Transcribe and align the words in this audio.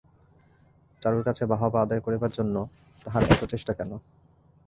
চারুর 1.01 1.23
কাছে 1.23 1.43
বাহবা 1.45 1.79
আদায় 1.81 2.01
করিবার 2.01 2.31
জন্য 2.31 2.55
তাহার 3.05 3.23
এত 3.25 3.41
চেষ্টা 3.45 3.71
কেন। 3.73 3.91